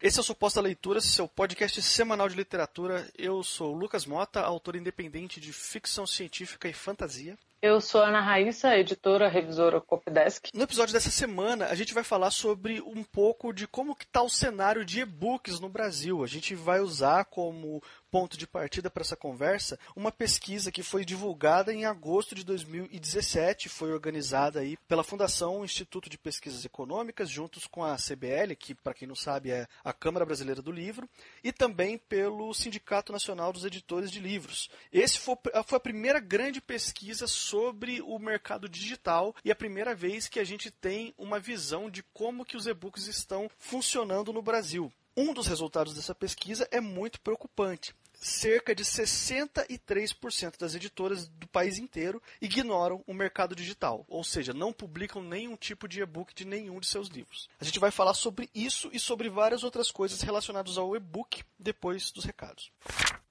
[0.00, 3.04] Esse é o Suposta Leitura, seu podcast semanal de literatura.
[3.18, 7.36] Eu sou Lucas Mota, autor independente de ficção científica e fantasia.
[7.60, 10.50] Eu sou Ana Raíssa, editora, revisora Copdesk.
[10.54, 14.22] No episódio dessa semana, a gente vai falar sobre um pouco de como que está
[14.22, 16.22] o cenário de e-books no Brasil.
[16.22, 21.04] A gente vai usar como ponto de partida para essa conversa uma pesquisa que foi
[21.04, 27.66] divulgada em agosto de 2017, foi organizada aí pela Fundação Instituto de Pesquisas Econômicas, juntos
[27.66, 31.08] com a CBL, que para quem não sabe é a Câmara Brasileira do Livro,
[31.42, 34.70] e também pelo Sindicato Nacional dos Editores de Livros.
[34.92, 40.28] Esse foi, foi a primeira grande pesquisa sobre o mercado digital e a primeira vez
[40.28, 44.92] que a gente tem uma visão de como que os e-books estão funcionando no Brasil.
[45.20, 47.92] Um dos resultados dessa pesquisa é muito preocupante.
[48.12, 54.72] Cerca de 63% das editoras do país inteiro ignoram o mercado digital, ou seja, não
[54.72, 57.50] publicam nenhum tipo de e-book de nenhum de seus livros.
[57.58, 62.12] A gente vai falar sobre isso e sobre várias outras coisas relacionadas ao e-book depois
[62.12, 62.70] dos recados.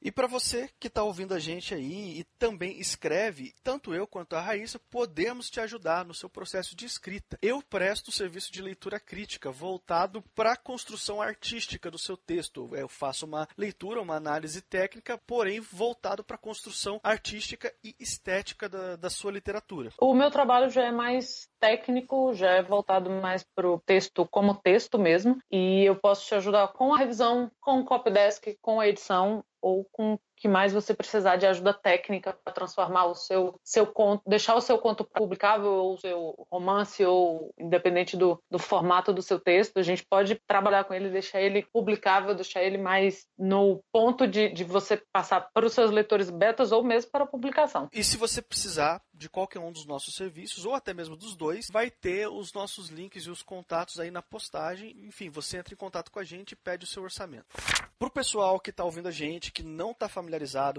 [0.02, 4.36] E para você que está ouvindo a gente aí e também escreve, tanto eu quanto
[4.36, 7.38] a Raíssa podemos te ajudar no seu processo de escrita.
[7.42, 12.70] Eu presto serviço de leitura crítica voltado para a construção artística do seu texto.
[12.76, 18.70] Eu faço uma leitura, uma análise técnica, porém voltado para a construção artística e estética
[18.70, 19.92] da, da sua literatura.
[20.00, 24.56] O meu trabalho já é mais técnico, já é voltado mais para o texto como
[24.56, 28.88] texto mesmo, e eu posso te ajudar com a revisão, com o copydesk, com a
[28.88, 33.88] edição ou com que mais você precisar de ajuda técnica para transformar o seu, seu
[33.88, 39.12] conto, deixar o seu conto publicável ou o seu romance ou independente do, do formato
[39.12, 43.26] do seu texto, a gente pode trabalhar com ele, deixar ele publicável, deixar ele mais
[43.38, 47.28] no ponto de, de você passar para os seus leitores betas ou mesmo para a
[47.28, 47.90] publicação.
[47.92, 51.68] E se você precisar de qualquer um dos nossos serviços ou até mesmo dos dois,
[51.72, 54.96] vai ter os nossos links e os contatos aí na postagem.
[55.00, 57.48] Enfim, você entra em contato com a gente e pede o seu orçamento.
[57.98, 60.27] Para o pessoal que está ouvindo a gente, que não está familiarizado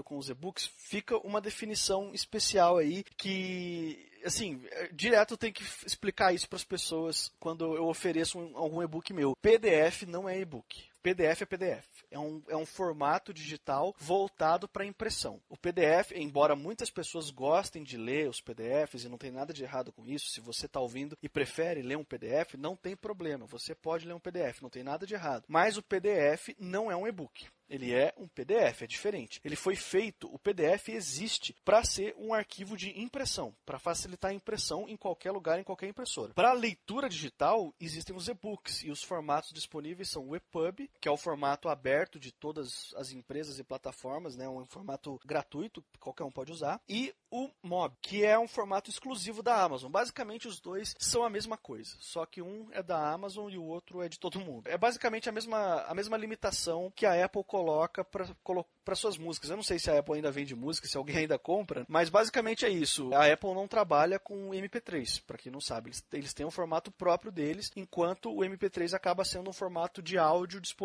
[0.03, 4.61] com os e-books, fica uma definição especial aí que assim,
[4.91, 9.35] direto tem que explicar isso para as pessoas quando eu ofereço um, algum e-book meu.
[9.41, 10.83] PDF não é e-book.
[11.01, 11.87] PDF é PDF.
[12.11, 15.41] É um, é um formato digital voltado para impressão.
[15.47, 19.63] O PDF, embora muitas pessoas gostem de ler os PDFs e não tem nada de
[19.63, 23.45] errado com isso, se você está ouvindo e prefere ler um PDF, não tem problema.
[23.45, 25.45] Você pode ler um PDF, não tem nada de errado.
[25.47, 27.47] Mas o PDF não é um e-book.
[27.69, 29.39] Ele é um PDF, é diferente.
[29.45, 34.33] Ele foi feito, o PDF existe para ser um arquivo de impressão, para facilitar a
[34.33, 36.33] impressão em qualquer lugar, em qualquer impressora.
[36.33, 41.11] Para leitura digital, existem os e-books e os formatos disponíveis são o EPUB, que é
[41.11, 46.31] o formato aberto de todas as empresas e plataformas, né, um formato gratuito, qualquer um
[46.31, 49.91] pode usar, e o MOB, que é um formato exclusivo da Amazon.
[49.91, 53.63] Basicamente os dois são a mesma coisa, só que um é da Amazon e o
[53.63, 54.67] outro é de todo mundo.
[54.67, 59.49] É basicamente a mesma, a mesma limitação que a Apple coloca para suas músicas.
[59.49, 62.65] Eu não sei se a Apple ainda vende música, se alguém ainda compra, mas basicamente
[62.65, 63.13] é isso.
[63.13, 65.89] A Apple não trabalha com MP3, para quem não sabe.
[65.89, 70.17] Eles, eles têm um formato próprio deles, enquanto o MP3 acaba sendo um formato de
[70.17, 70.78] áudio disponível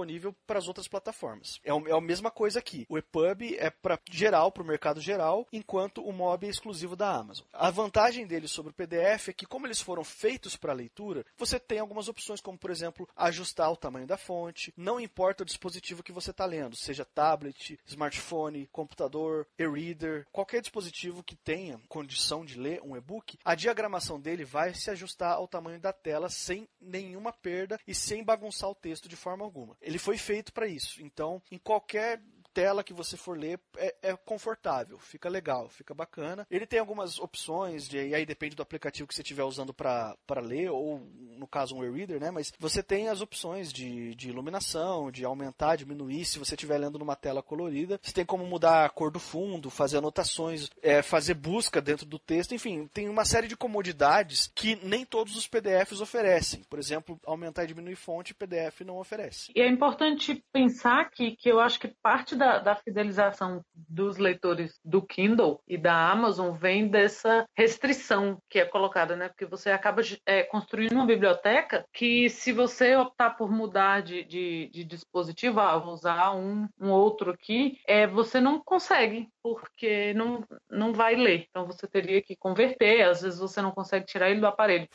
[0.46, 1.60] para as outras plataformas.
[1.64, 2.86] É, é a mesma coisa aqui.
[2.88, 7.10] O EPUB é para geral, para o mercado geral, enquanto o MOB é exclusivo da
[7.14, 7.46] Amazon.
[7.52, 11.58] A vantagem deles sobre o PDF é que, como eles foram feitos para leitura, você
[11.58, 16.02] tem algumas opções, como por exemplo, ajustar o tamanho da fonte, não importa o dispositivo
[16.02, 22.58] que você está lendo, seja tablet, smartphone, computador, e-reader, qualquer dispositivo que tenha condição de
[22.58, 27.32] ler um e-book, a diagramação dele vai se ajustar ao tamanho da tela sem nenhuma
[27.32, 29.76] perda e sem bagunçar o texto de forma alguma.
[29.84, 31.02] Ele foi feito para isso.
[31.02, 32.20] Então, em qualquer
[32.54, 36.46] tela que você for ler é, é, confortável, fica legal, fica bacana.
[36.48, 40.16] Ele tem algumas opções, de, e aí depende do aplicativo que você estiver usando para
[40.40, 41.00] ler, ou
[41.36, 42.30] no caso um e-reader, né?
[42.30, 46.98] Mas você tem as opções de, de iluminação, de aumentar, diminuir, se você estiver lendo
[46.98, 47.98] numa tela colorida.
[48.00, 52.18] Você tem como mudar a cor do fundo, fazer anotações, é, fazer busca dentro do
[52.18, 56.62] texto, enfim, tem uma série de comodidades que nem todos os PDFs oferecem.
[56.70, 59.52] Por exemplo, aumentar e diminuir fonte, PDF não oferece.
[59.54, 64.18] E é importante pensar que, que eu acho que parte da da, da fidelização dos
[64.18, 69.28] leitores do Kindle e da Amazon vem dessa restrição que é colocada, né?
[69.28, 74.70] Porque você acaba é, construindo uma biblioteca que, se você optar por mudar de, de,
[74.72, 80.44] de dispositivo, ah, vou usar um, um outro aqui, é, você não consegue, porque não,
[80.70, 81.46] não vai ler.
[81.48, 84.88] Então você teria que converter, às vezes você não consegue tirar ele do aparelho.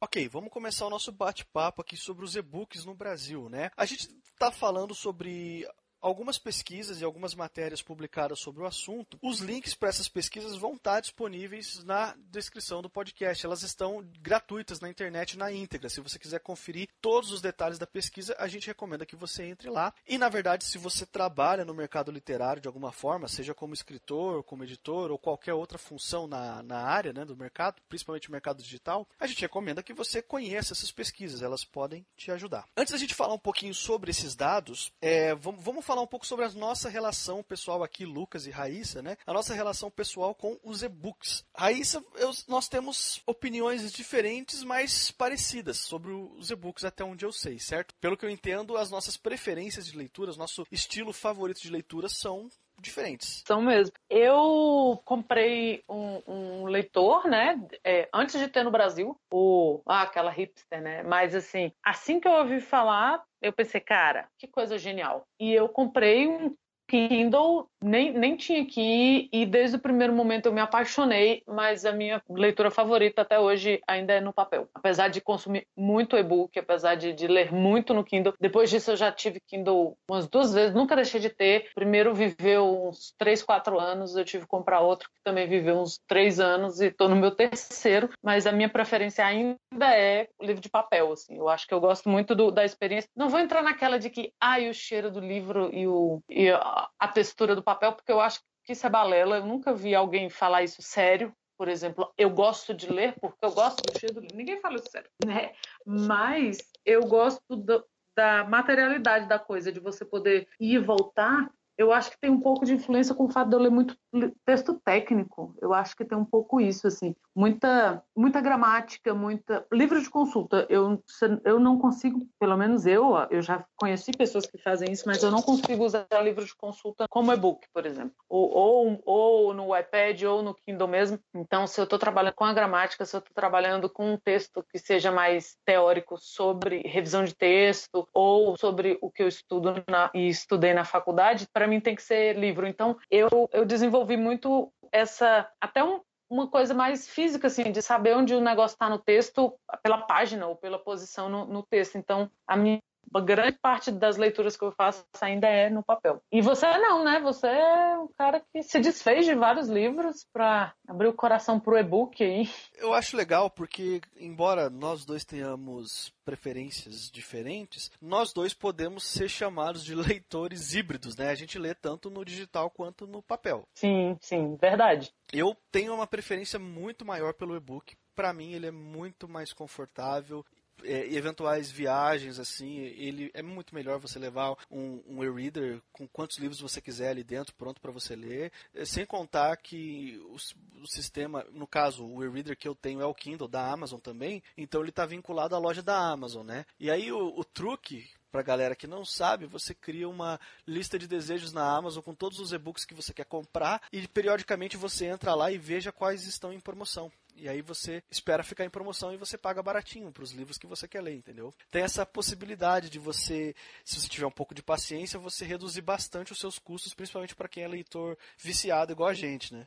[0.00, 3.70] Ok, vamos começar o nosso bate-papo aqui sobre os e-books no Brasil, né?
[3.76, 5.66] A gente está falando sobre
[6.06, 9.18] algumas pesquisas e algumas matérias publicadas sobre o assunto.
[9.20, 13.44] Os links para essas pesquisas vão estar disponíveis na descrição do podcast.
[13.44, 15.88] Elas estão gratuitas na internet na íntegra.
[15.88, 19.68] Se você quiser conferir todos os detalhes da pesquisa, a gente recomenda que você entre
[19.68, 19.92] lá.
[20.06, 24.44] E na verdade, se você trabalha no mercado literário de alguma forma, seja como escritor,
[24.44, 28.62] como editor ou qualquer outra função na, na área né, do mercado, principalmente o mercado
[28.62, 31.42] digital, a gente recomenda que você conheça essas pesquisas.
[31.42, 32.64] Elas podem te ajudar.
[32.76, 36.26] Antes da gente falar um pouquinho sobre esses dados, é, vamos, vamos falar um pouco
[36.26, 39.16] sobre a nossa relação pessoal aqui, Lucas e Raíssa, né?
[39.26, 41.44] A nossa relação pessoal com os e-books.
[41.54, 47.58] Raíssa, eu, nós temos opiniões diferentes, mas parecidas sobre os e-books até onde eu sei,
[47.58, 47.94] certo?
[48.00, 52.48] Pelo que eu entendo, as nossas preferências de leitura, nosso estilo favorito de leitura são
[52.80, 53.42] diferentes.
[53.46, 53.92] São mesmo.
[54.08, 57.60] Eu comprei um, um leitor, né?
[57.84, 61.02] É, antes de ter no Brasil, o ah, aquela hipster, né?
[61.02, 65.26] Mas assim, assim que eu ouvi falar, eu pensei, cara, que coisa genial.
[65.38, 66.54] E eu comprei um
[66.88, 71.92] Kindle nem, nem tinha aqui e desde o primeiro momento eu me apaixonei, mas a
[71.92, 74.68] minha leitura favorita até hoje ainda é no papel.
[74.74, 78.96] Apesar de consumir muito e-book, apesar de, de ler muito no Kindle, depois disso eu
[78.96, 81.70] já tive Kindle umas duas vezes, nunca deixei de ter.
[81.74, 86.00] Primeiro viveu uns 3, 4 anos, eu tive que comprar outro que também viveu uns
[86.08, 90.60] 3 anos e estou no meu terceiro, mas a minha preferência ainda é o livro
[90.60, 91.36] de papel, assim.
[91.36, 93.10] Eu acho que eu gosto muito do, da experiência.
[93.14, 96.50] Não vou entrar naquela de que, ai, ah, o cheiro do livro e, o, e
[96.98, 99.36] a textura do papel, porque eu acho que isso é balela.
[99.36, 101.34] Eu nunca vi alguém falar isso sério.
[101.56, 104.36] Por exemplo, eu gosto de ler porque eu gosto do cheiro do livro.
[104.36, 105.54] Ninguém fala isso sério, né?
[105.86, 107.82] Mas eu gosto do,
[108.14, 112.40] da materialidade da coisa, de você poder ir e voltar eu acho que tem um
[112.40, 113.96] pouco de influência com o fato de eu ler muito
[114.44, 115.54] texto técnico.
[115.60, 117.14] Eu acho que tem um pouco isso, assim.
[117.34, 119.66] Muita, muita gramática, muita...
[119.70, 121.02] Livro de consulta, eu,
[121.44, 125.30] eu não consigo, pelo menos eu, eu já conheci pessoas que fazem isso, mas eu
[125.30, 128.14] não consigo usar livro de consulta como e-book, por exemplo.
[128.28, 131.18] Ou, ou, ou no iPad ou no Kindle mesmo.
[131.34, 134.64] Então, se eu estou trabalhando com a gramática, se eu estou trabalhando com um texto
[134.72, 140.10] que seja mais teórico sobre revisão de texto ou sobre o que eu estudo na,
[140.14, 142.64] e estudei na faculdade, para para mim tem que ser livro.
[142.64, 148.16] Então, eu, eu desenvolvi muito essa, até um, uma coisa mais física, assim, de saber
[148.16, 149.52] onde o negócio está no texto,
[149.82, 151.98] pela página ou pela posição no, no texto.
[151.98, 152.78] Então, a minha
[153.10, 156.20] uma grande parte das leituras que eu faço ainda é no papel.
[156.30, 157.20] E você não, né?
[157.20, 161.78] Você é um cara que se desfez de vários livros para abrir o coração pro
[161.78, 162.48] e-book aí.
[162.76, 169.84] Eu acho legal porque, embora nós dois tenhamos preferências diferentes, nós dois podemos ser chamados
[169.84, 171.30] de leitores híbridos, né?
[171.30, 173.64] A gente lê tanto no digital quanto no papel.
[173.74, 175.12] Sim, sim, verdade.
[175.32, 180.42] Eu tenho uma preferência muito maior pelo e-book para mim ele é muito mais confortável
[180.82, 186.38] é, eventuais viagens, assim, ele é muito melhor você levar um, um e-reader com quantos
[186.38, 188.52] livros você quiser ali dentro, pronto para você ler.
[188.74, 190.36] É, sem contar que o,
[190.82, 194.42] o sistema, no caso, o e-reader que eu tenho é o Kindle da Amazon também,
[194.56, 196.64] então ele está vinculado à loja da Amazon, né?
[196.78, 201.06] E aí o, o truque para galera que não sabe, você cria uma lista de
[201.06, 205.34] desejos na Amazon com todos os e-books que você quer comprar e periodicamente você entra
[205.34, 207.10] lá e veja quais estão em promoção.
[207.36, 210.66] E aí você espera ficar em promoção e você paga baratinho para os livros que
[210.66, 211.52] você quer ler, entendeu?
[211.70, 213.54] Tem essa possibilidade de você,
[213.84, 217.48] se você tiver um pouco de paciência, você reduzir bastante os seus custos, principalmente para
[217.48, 219.66] quem é leitor viciado igual a gente, né?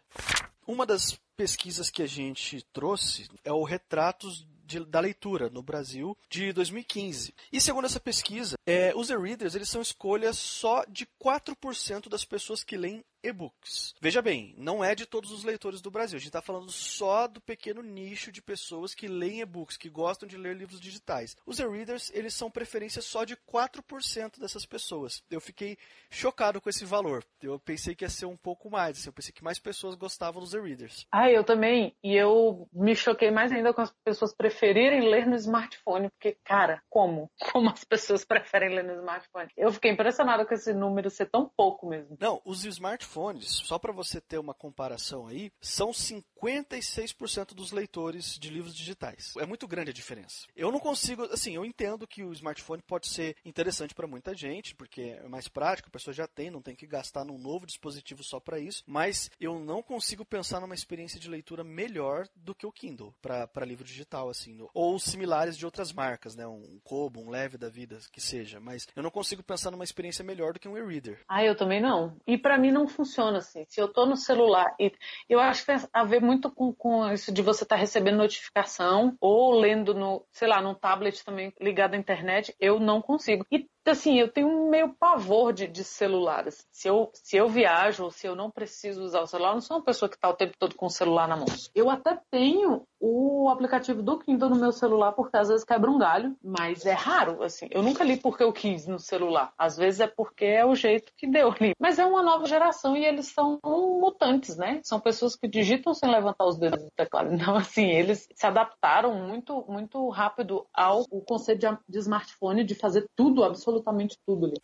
[0.65, 6.15] Uma das pesquisas que a gente trouxe é o Retratos de, da leitura no Brasil
[6.29, 7.33] de 2015.
[7.51, 12.63] E segundo essa pesquisa, é, os e-readers eles são escolhas só de 4% das pessoas
[12.63, 13.93] que leem e-books.
[13.99, 16.17] Veja bem, não é de todos os leitores do Brasil.
[16.17, 20.27] A gente está falando só do pequeno nicho de pessoas que leem e-books, que gostam
[20.27, 21.35] de ler livros digitais.
[21.45, 25.21] Os e-readers, eles são preferência só de 4% dessas pessoas.
[25.29, 25.77] Eu fiquei
[26.09, 27.23] chocado com esse valor.
[27.41, 28.97] Eu pensei que ia ser um pouco mais.
[28.97, 31.05] Assim, eu pensei que mais pessoas gostavam dos e-readers.
[31.11, 31.95] Ah, eu também.
[32.03, 36.81] E eu me choquei mais ainda com as pessoas preferirem ler no smartphone, porque, cara,
[36.89, 37.29] como?
[37.59, 39.49] Como as pessoas preferem ler no smartphone?
[39.57, 42.15] Eu fiquei impressionada com esse número ser tão pouco mesmo.
[42.19, 45.91] Não, os smartphones smartphones, só para você ter uma comparação aí, são
[46.41, 49.33] 56% dos leitores de livros digitais.
[49.37, 50.47] É muito grande a diferença.
[50.55, 54.75] Eu não consigo, assim, eu entendo que o smartphone pode ser interessante para muita gente,
[54.75, 58.23] porque é mais prático, a pessoa já tem, não tem que gastar num novo dispositivo
[58.23, 62.65] só para isso, mas eu não consigo pensar numa experiência de leitura melhor do que
[62.65, 67.29] o Kindle para livro digital, assim, ou similares de outras marcas, né, um Kobo, um
[67.29, 70.67] Leve da vida, que seja, mas eu não consigo pensar numa experiência melhor do que
[70.67, 71.23] um e-reader.
[71.27, 72.15] Ah, eu também não.
[72.25, 73.65] E para mim não funciona assim.
[73.67, 74.91] Se eu estou no celular, e
[75.27, 78.17] eu acho que tem a ver muito com, com isso de você estar tá recebendo
[78.17, 83.43] notificação ou lendo no, sei lá, num tablet também ligado à internet, eu não consigo.
[83.51, 86.65] E assim, eu tenho meio pavor de, de celulares.
[86.71, 89.61] Se eu, se eu viajo ou se eu não preciso usar o celular, eu não
[89.61, 91.45] sou uma pessoa que está o tempo todo com o celular na mão.
[91.73, 95.97] Eu até tenho o aplicativo do Kindle no meu celular porque às vezes quebra um
[95.97, 97.67] galho, mas é raro, assim.
[97.71, 99.53] Eu nunca li porque eu quis no celular.
[99.57, 101.73] Às vezes é porque é o jeito que deu ali.
[101.79, 104.81] Mas é uma nova geração e eles são mutantes, né?
[104.83, 107.33] São pessoas que digitam sem levantar os dedos do teclado.
[107.33, 113.07] Então, assim, eles se adaptaram muito, muito rápido ao conceito de, de smartphone de fazer
[113.15, 113.43] tudo,
[113.79, 114.55] absolutamente tudo ali.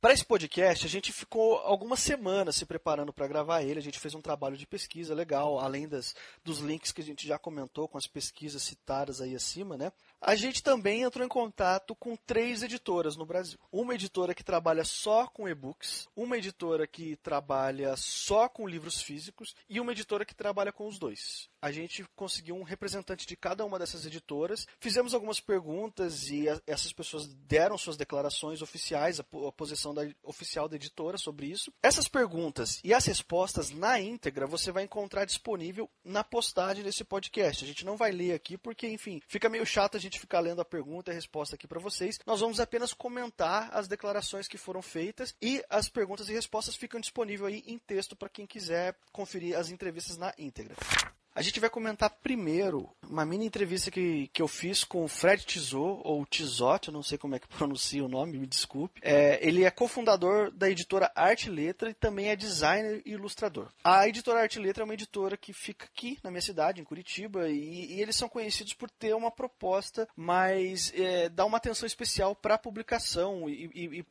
[0.00, 3.78] Para esse podcast, a gente ficou algumas semanas se preparando para gravar ele.
[3.78, 7.26] A gente fez um trabalho de pesquisa legal, além das, dos links que a gente
[7.26, 9.92] já comentou com as pesquisas citadas aí acima, né?
[10.22, 13.58] A gente também entrou em contato com três editoras no Brasil.
[13.72, 19.54] Uma editora que trabalha só com e-books, uma editora que trabalha só com livros físicos
[19.66, 21.48] e uma editora que trabalha com os dois.
[21.62, 26.92] A gente conseguiu um representante de cada uma dessas editoras, fizemos algumas perguntas e essas
[26.92, 31.72] pessoas deram suas declarações oficiais, a, posição da, oficial da editora sobre isso.
[31.82, 37.64] Essas perguntas e as respostas na íntegra você vai encontrar disponível na postagem desse podcast.
[37.64, 40.40] A gente não vai ler aqui porque, enfim, fica meio chato a gente gente ficar
[40.40, 42.18] lendo a pergunta e a resposta aqui para vocês.
[42.26, 47.00] Nós vamos apenas comentar as declarações que foram feitas e as perguntas e respostas ficam
[47.00, 50.74] disponíveis aí em texto para quem quiser conferir as entrevistas na íntegra.
[51.34, 55.44] A gente vai comentar primeiro uma mini entrevista que, que eu fiz com o Fred
[55.44, 59.00] Tizot, ou Tizotti, eu não sei como é que pronuncia o nome, me desculpe.
[59.02, 63.68] É, ele é cofundador da editora Arte Letra e também é designer e ilustrador.
[63.82, 67.48] A editora Arte Letra é uma editora que fica aqui na minha cidade, em Curitiba,
[67.48, 70.92] e, e eles são conhecidos por ter uma proposta mais.
[70.94, 74.02] É, dar uma atenção especial para a publicação e, e, e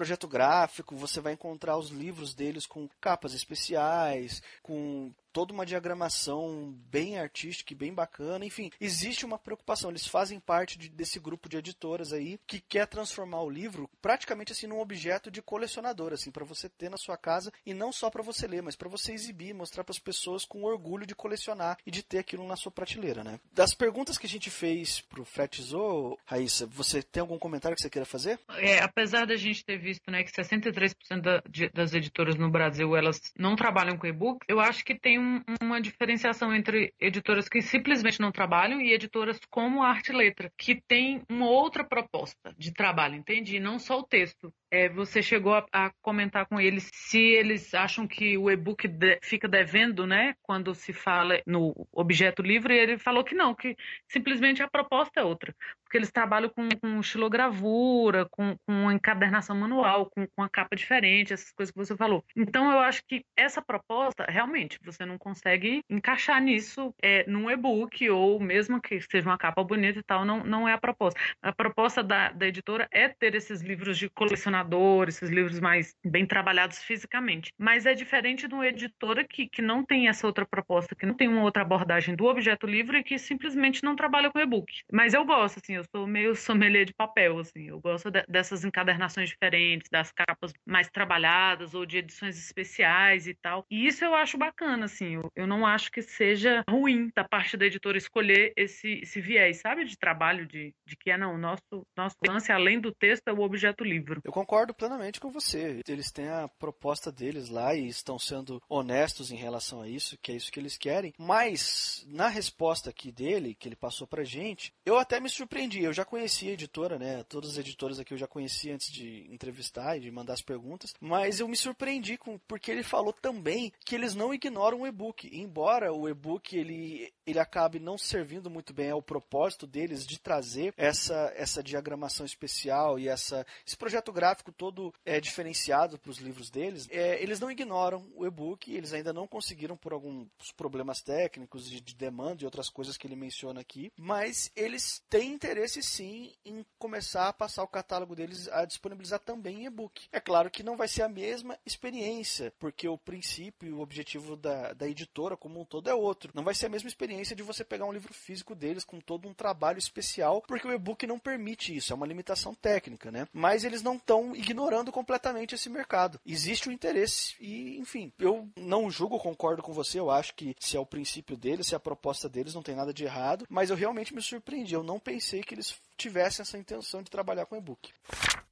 [0.00, 0.96] projeto gráfico.
[0.96, 7.72] Você vai encontrar os livros deles com capas especiais, com toda uma diagramação bem artística
[7.72, 8.44] e bem bacana.
[8.44, 9.90] Enfim, existe uma preocupação.
[9.90, 14.52] Eles fazem parte de, desse grupo de editoras aí que quer transformar o livro praticamente
[14.52, 18.10] assim num objeto de colecionador, assim, para você ter na sua casa e não só
[18.10, 21.78] para você ler, mas para você exibir, mostrar para as pessoas com orgulho de colecionar
[21.86, 23.38] e de ter aquilo na sua prateleira, né?
[23.52, 27.90] Das perguntas que a gente fez pro Fretizou, Raíssa, você tem algum comentário que você
[27.90, 28.38] queira fazer?
[28.58, 32.96] É, apesar da gente ter visto, né, que 63% da, de, das editoras no Brasil
[32.96, 37.62] elas não trabalham com e-book, eu acho que tem um, uma diferenciação entre editoras que
[37.62, 42.72] simplesmente não trabalham e editoras como a Arte Letra, que tem uma outra proposta de
[42.72, 43.56] trabalho, entende?
[43.56, 44.52] E não só o texto.
[44.70, 49.18] É, você chegou a, a, comentar com eles se eles acham que o e-book de,
[49.22, 54.62] fica devendo, né, quando se fala no objeto livre, ele falou que não, que simplesmente
[54.62, 55.54] a proposta é outra
[55.90, 61.32] porque eles trabalham com, com estilogravura, com, com encadernação manual, com, com a capa diferente,
[61.32, 62.24] essas coisas que você falou.
[62.36, 68.08] Então, eu acho que essa proposta, realmente, você não consegue encaixar nisso é, num e-book,
[68.08, 71.18] ou mesmo que seja uma capa bonita e tal, não, não é a proposta.
[71.42, 76.24] A proposta da, da editora é ter esses livros de colecionador, esses livros mais bem
[76.24, 77.52] trabalhados fisicamente.
[77.58, 81.14] Mas é diferente de uma editora que, que não tem essa outra proposta, que não
[81.14, 84.72] tem uma outra abordagem do objeto livre e que simplesmente não trabalha com e-book.
[84.92, 87.68] Mas eu gosto, assim, eu sou meio sommelier de papel, assim.
[87.68, 93.34] Eu gosto de, dessas encadernações diferentes, das capas mais trabalhadas ou de edições especiais e
[93.34, 93.64] tal.
[93.70, 95.14] E isso eu acho bacana, assim.
[95.14, 99.60] Eu, eu não acho que seja ruim da parte da editora escolher esse, esse viés,
[99.60, 99.84] sabe?
[99.84, 103.40] De trabalho, de, de que é, não, nosso, nosso lance, além do texto, é o
[103.40, 104.20] objeto livro.
[104.24, 105.80] Eu concordo plenamente com você.
[105.88, 110.32] Eles têm a proposta deles lá e estão sendo honestos em relação a isso, que
[110.32, 111.12] é isso que eles querem.
[111.18, 115.84] Mas, na resposta aqui dele, que ele passou pra gente, eu até me surpreendi entendi.
[115.84, 117.22] Eu já conhecia a editora, né?
[117.24, 120.92] Todas as editoras aqui eu já conhecia antes de entrevistar e de mandar as perguntas.
[121.00, 125.28] Mas eu me surpreendi com porque ele falou também que eles não ignoram o e-book.
[125.32, 130.74] Embora o e-book ele, ele acabe não servindo muito bem ao propósito deles de trazer
[130.76, 136.50] essa, essa diagramação especial e essa, esse projeto gráfico todo é diferenciado para os livros
[136.50, 138.72] deles, é, eles não ignoram o e-book.
[138.74, 143.06] Eles ainda não conseguiram por alguns problemas técnicos de, de demanda e outras coisas que
[143.06, 143.92] ele menciona aqui.
[143.96, 149.18] Mas eles têm interesse interesse sim em começar a passar o catálogo deles a disponibilizar
[149.20, 150.08] também em e-book.
[150.10, 154.36] É claro que não vai ser a mesma experiência, porque o princípio e o objetivo
[154.36, 156.32] da, da editora como um todo é outro.
[156.34, 159.28] Não vai ser a mesma experiência de você pegar um livro físico deles com todo
[159.28, 163.28] um trabalho especial, porque o e-book não permite isso, é uma limitação técnica, né?
[163.30, 166.18] Mas eles não estão ignorando completamente esse mercado.
[166.24, 170.56] Existe o um interesse e, enfim, eu não julgo, concordo com você, eu acho que
[170.58, 173.46] se é o princípio deles, se é a proposta deles, não tem nada de errado,
[173.50, 174.74] mas eu realmente me surpreendi.
[174.74, 177.92] Eu não pensei que eles tivessem essa intenção de trabalhar com e-book.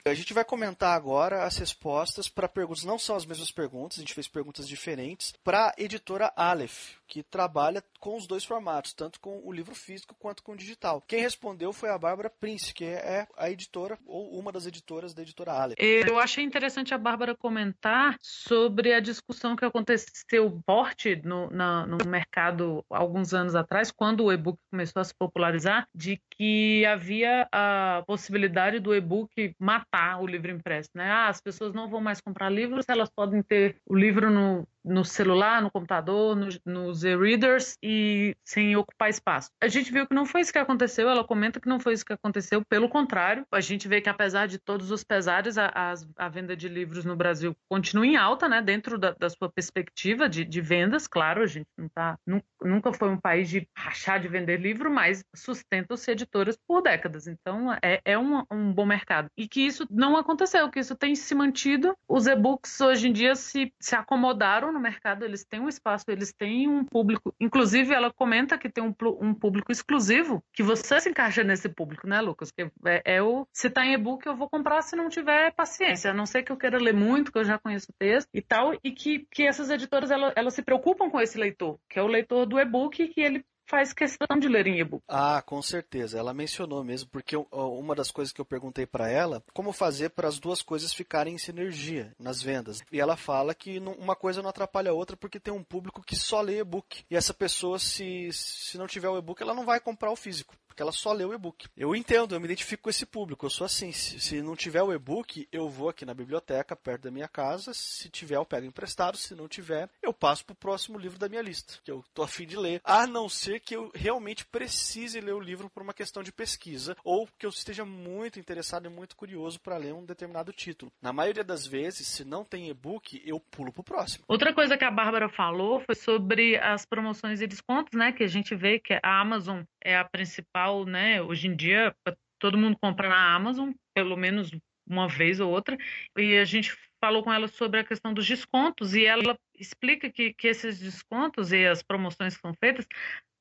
[0.04, 4.00] A gente vai comentar agora as respostas para perguntas, não são as mesmas perguntas, a
[4.00, 9.20] gente fez perguntas diferentes, para a editora Aleph, que trabalha com os dois formatos, tanto
[9.20, 11.02] com o livro físico quanto com o digital.
[11.06, 15.22] Quem respondeu foi a Bárbara Prince, que é a editora ou uma das editoras da
[15.22, 15.76] editora Aleph.
[15.78, 21.98] Eu achei interessante a Bárbara comentar sobre a discussão que aconteceu forte no, na, no
[22.06, 28.02] mercado alguns anos atrás, quando o e-book começou a se popularizar, de que havia a
[28.06, 31.10] possibilidade do e-book matar o livro impresso, né?
[31.10, 35.04] Ah, as pessoas não vão mais comprar livros, elas podem ter o livro no, no
[35.04, 39.50] celular, no computador, nos no e-readers e sem ocupar espaço.
[39.60, 42.04] A gente viu que não foi isso que aconteceu, ela comenta que não foi isso
[42.04, 45.94] que aconteceu, pelo contrário, a gente vê que apesar de todos os pesares, a, a,
[46.16, 48.62] a venda de livros no Brasil continua em alta, né?
[48.62, 52.18] Dentro da, da sua perspectiva de, de, vendas, claro, a gente não tá,
[52.62, 57.72] nunca foi um país de rachar de vender livro, mas sustenta-se editoras por décadas, então
[57.82, 59.28] é, é um, um bom mercado.
[59.36, 61.94] E que isso não aconteceu, que isso tem se mantido.
[62.08, 66.32] Os e-books hoje em dia se, se acomodaram no mercado, eles têm um espaço, eles
[66.32, 67.34] têm um público.
[67.40, 72.06] Inclusive, ela comenta que tem um, um público exclusivo, que você se encaixa nesse público,
[72.06, 72.50] né, Lucas?
[72.50, 76.10] Que é, é o se tá em e-book, eu vou comprar se não tiver paciência.
[76.10, 78.40] A não ser que eu queira ler muito, que eu já conheço o texto e
[78.40, 82.02] tal, e que, que essas editoras elas, elas se preocupam com esse leitor, que é
[82.02, 85.02] o leitor do e-book, que ele faz questão de ler em e-book.
[85.06, 86.18] Ah, com certeza.
[86.18, 90.26] Ela mencionou mesmo, porque uma das coisas que eu perguntei para ela, como fazer para
[90.26, 92.80] as duas coisas ficarem em sinergia nas vendas.
[92.90, 96.16] E ela fala que uma coisa não atrapalha a outra porque tem um público que
[96.16, 97.04] só lê e-book.
[97.10, 100.54] E essa pessoa, se, se não tiver o e-book, ela não vai comprar o físico
[100.78, 101.66] porque ela só lê o e-book.
[101.76, 103.44] Eu entendo, eu me identifico com esse público.
[103.44, 103.90] Eu sou assim.
[103.90, 107.74] Se, se não tiver o e-book, eu vou aqui na biblioteca, perto da minha casa.
[107.74, 109.16] Se tiver, eu pego emprestado.
[109.16, 112.22] Se não tiver, eu passo para o próximo livro da minha lista, que eu tô
[112.22, 112.80] afim de ler.
[112.84, 116.96] A não ser que eu realmente precise ler o livro por uma questão de pesquisa
[117.02, 120.92] ou que eu esteja muito interessado e muito curioso para ler um determinado título.
[121.02, 124.24] Na maioria das vezes, se não tem e-book, eu pulo para o próximo.
[124.28, 128.12] Outra coisa que a Bárbara falou foi sobre as promoções e descontos, né?
[128.12, 131.22] Que a gente vê que a Amazon é a principal, né?
[131.22, 131.94] Hoje em dia,
[132.38, 134.50] todo mundo compra na Amazon, pelo menos
[134.86, 135.76] uma vez ou outra,
[136.16, 140.32] e a gente falou com ela sobre a questão dos descontos e ela explica que,
[140.32, 142.86] que esses descontos e as promoções que são feitas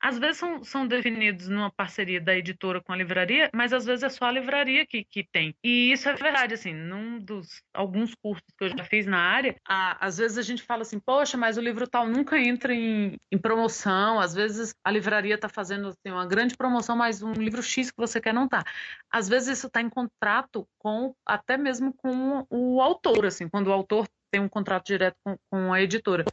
[0.02, 4.04] às vezes são, são definidos numa parceria da editora com a livraria, mas às vezes
[4.04, 5.56] é só a livraria que, que tem.
[5.64, 9.56] E isso é verdade, assim, num dos alguns cursos que eu já fiz na área,
[9.68, 13.18] a, às vezes a gente fala assim, poxa, mas o livro tal nunca entra em,
[13.32, 17.64] em promoção, às vezes a livraria está fazendo assim, uma grande promoção, mas um livro
[17.64, 18.64] X que você quer não tá.
[19.12, 23.74] Às vezes isso está em contrato com, até mesmo com o autor, assim, quando o
[23.74, 26.26] autor tem um contrato direto com, com a editora.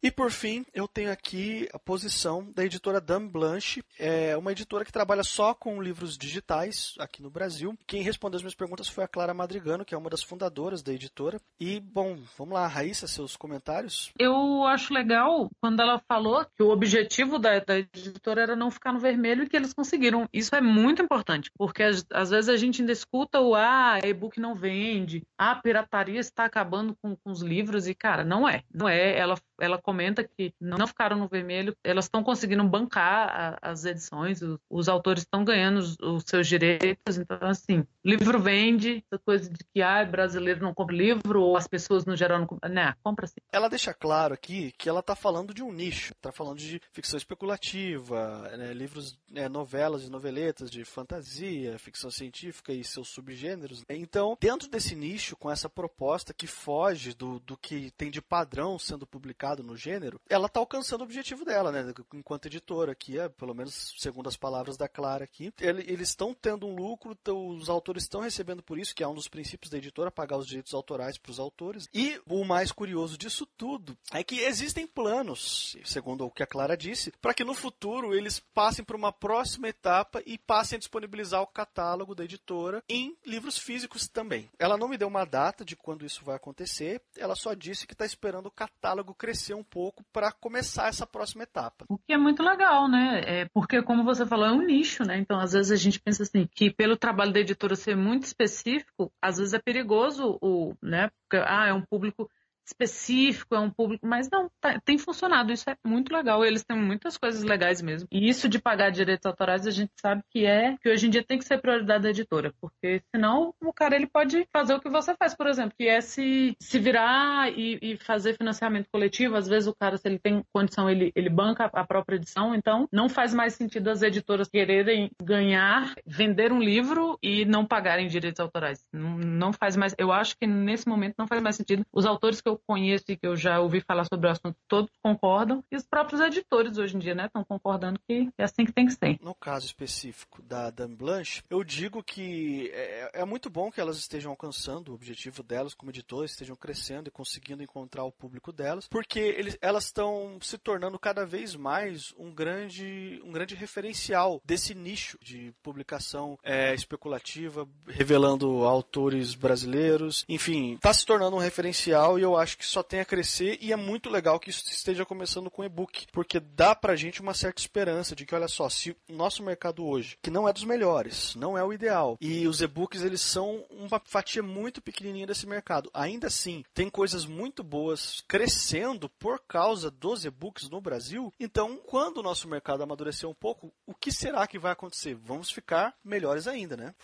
[0.00, 4.84] E por fim, eu tenho aqui a posição da editora Dame Blanche, é uma editora
[4.84, 7.76] que trabalha só com livros digitais aqui no Brasil.
[7.84, 10.92] Quem respondeu as minhas perguntas foi a Clara Madrigano, que é uma das fundadoras da
[10.92, 11.40] editora.
[11.58, 14.12] E, bom, vamos lá, Raíssa, seus comentários?
[14.16, 18.92] Eu acho legal quando ela falou que o objetivo da, da editora era não ficar
[18.92, 20.28] no vermelho e que eles conseguiram.
[20.32, 24.38] Isso é muito importante, porque às, às vezes a gente ainda escuta o ah, e-book
[24.38, 28.62] não vende, ah, a pirataria está acabando com, com os livros, e, cara, não é.
[28.72, 29.18] Não é.
[29.18, 34.42] Ela, ela comenta que não ficaram no vermelho, elas estão conseguindo bancar a, as edições,
[34.42, 39.48] os, os autores estão ganhando os, os, seus direitos, então assim, livro vende, essa coisa
[39.48, 42.94] de que ah, brasileiro não compra livro, ou as pessoas no geral não compram, né,
[43.02, 43.40] compra sim.
[43.50, 47.16] Ela deixa claro aqui que ela está falando de um nicho, está falando de ficção
[47.16, 53.82] especulativa, né, livros, né, novelas e noveletas de fantasia, ficção científica e seus subgêneros.
[53.88, 58.78] Então, dentro desse nicho, com essa proposta que foge do, do que tem de padrão
[58.78, 61.92] sendo publicado no gênero, ela está alcançando o objetivo dela, né?
[62.12, 66.66] Enquanto editora aqui, é, pelo menos segundo as palavras da Clara aqui, eles estão tendo
[66.66, 70.10] um lucro, os autores estão recebendo por isso, que é um dos princípios da editora,
[70.10, 71.88] pagar os direitos autorais para os autores.
[71.94, 76.76] E o mais curioso disso tudo é que existem planos, segundo o que a Clara
[76.76, 81.42] disse, para que no futuro eles passem para uma próxima etapa e passem a disponibilizar
[81.42, 84.50] o catálogo da editora em livros físicos também.
[84.58, 87.92] Ela não me deu uma data de quando isso vai acontecer, ela só disse que
[87.92, 91.84] está esperando o catálogo crescer um pouco para começar essa próxima etapa.
[91.88, 93.22] O que é muito legal, né?
[93.24, 95.18] É porque, como você falou, é um nicho, né?
[95.18, 99.12] Então, às vezes a gente pensa assim, que pelo trabalho da editora ser muito específico,
[99.22, 101.10] às vezes é perigoso o, né?
[101.22, 102.30] Porque, ah, é um público
[102.68, 106.44] específico, é um público, mas não, tá, tem funcionado, isso é muito legal.
[106.44, 108.08] Eles têm muitas coisas legais mesmo.
[108.12, 111.24] E isso de pagar direitos autorais, a gente sabe que é que hoje em dia
[111.24, 114.88] tem que ser prioridade da editora, porque senão o cara ele pode fazer o que
[114.88, 119.36] você faz, por exemplo, que é se, se virar e, e fazer financiamento coletivo.
[119.36, 122.86] Às vezes o cara, se ele tem condição, ele, ele banca a própria edição, então
[122.92, 128.40] não faz mais sentido as editoras quererem ganhar, vender um livro e não pagarem direitos
[128.40, 128.84] autorais.
[128.92, 129.94] Não, não faz mais.
[129.98, 131.84] Eu acho que nesse momento não faz mais sentido.
[131.92, 134.90] Os autores que eu conheço e que eu já ouvi falar sobre o assunto, todos
[135.02, 138.72] concordam, e os próprios editores hoje em dia, né, estão concordando que é assim que
[138.72, 139.18] tem que ser.
[139.20, 143.98] No caso específico da Dame Blanche, eu digo que é, é muito bom que elas
[143.98, 148.88] estejam alcançando o objetivo delas como editoras, estejam crescendo e conseguindo encontrar o público delas,
[148.88, 154.74] porque eles, elas estão se tornando cada vez mais um grande, um grande referencial desse
[154.74, 162.22] nicho de publicação é, especulativa, revelando autores brasileiros, enfim, está se tornando um referencial e
[162.22, 165.50] eu acho que só tem a crescer e é muito legal que isso esteja começando
[165.50, 169.12] com e-book, porque dá pra gente uma certa esperança de que, olha só, se o
[169.12, 173.02] nosso mercado hoje, que não é dos melhores, não é o ideal, e os e-books
[173.02, 179.08] eles são uma fatia muito pequenininha desse mercado, ainda assim, tem coisas muito boas crescendo
[179.08, 183.94] por causa dos e-books no Brasil, então, quando o nosso mercado amadurecer um pouco, o
[183.94, 185.14] que será que vai acontecer?
[185.14, 186.94] Vamos ficar melhores ainda, né?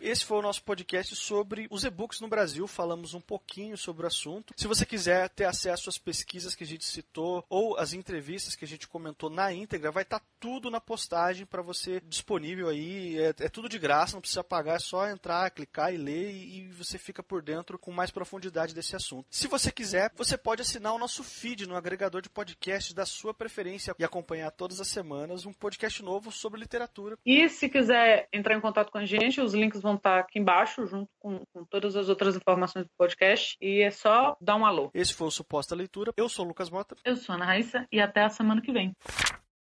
[0.00, 2.66] Esse foi o nosso podcast sobre os e-books no Brasil.
[2.66, 4.54] Falamos um pouquinho sobre o assunto.
[4.56, 8.64] Se você quiser ter acesso às pesquisas que a gente citou ou às entrevistas que
[8.64, 13.18] a gente comentou na íntegra, vai estar tudo na postagem para você disponível aí.
[13.18, 16.60] É, é, tudo de graça, não precisa pagar, é só entrar, clicar e ler e,
[16.60, 19.26] e você fica por dentro com mais profundidade desse assunto.
[19.30, 23.34] Se você quiser, você pode assinar o nosso feed no agregador de podcast da sua
[23.34, 27.18] preferência e acompanhar todas as semanas um podcast novo sobre literatura.
[27.24, 30.38] E se quiser entrar em contato com a gente, os links vão vão estar aqui
[30.38, 33.56] embaixo, junto com, com todas as outras informações do podcast.
[33.60, 34.90] E é só dar um alô.
[34.94, 36.12] Esse foi o Suposta Leitura.
[36.16, 36.94] Eu sou o Lucas Mota.
[37.04, 38.94] Eu sou a Ana Raíssa e até a semana que vem.